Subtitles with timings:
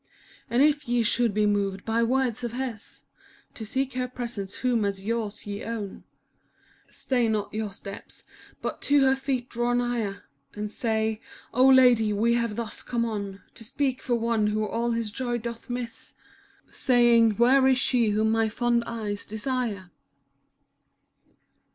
[0.49, 3.03] And if ye should be moved by words of his
[3.53, 6.05] To seek her presence whom as yours ye own,
[6.87, 8.23] ^^ Stay not your steps,
[8.63, 10.23] but to her feet draw nigher,
[10.55, 11.21] And say,
[11.53, 15.37] "O Lady, we have thus come on To speak for one who all his joy
[15.37, 16.15] doth miss.
[16.71, 19.91] Saying, 'Where is she whom my fond eyes desire